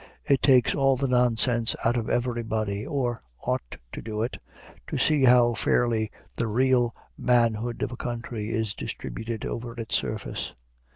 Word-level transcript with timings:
It 0.25 0.41
takes 0.41 0.73
all 0.73 0.97
the 0.97 1.07
nonsense 1.07 1.75
out 1.85 1.95
of 1.95 2.09
everybody, 2.09 2.87
or 2.87 3.21
ought 3.43 3.77
to 3.91 4.01
do 4.01 4.23
it, 4.23 4.39
to 4.87 4.97
see 4.97 5.25
how 5.25 5.53
fairly 5.53 6.09
the 6.37 6.47
real 6.47 6.95
manhood 7.19 7.83
of 7.83 7.91
a 7.91 7.97
country 7.97 8.49
is 8.49 8.73
distributed 8.73 9.45
over 9.45 9.75
its 9.75 9.93
surface. 9.95 10.53